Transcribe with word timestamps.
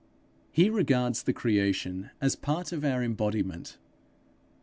He 0.51 0.71
regards 0.71 1.21
the 1.21 1.31
creation 1.31 2.09
as 2.19 2.35
part 2.35 2.71
of 2.71 2.83
our 2.83 3.03
embodiment. 3.03 3.77